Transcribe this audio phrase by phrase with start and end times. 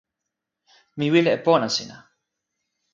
[0.97, 1.97] mi wile e pona sina.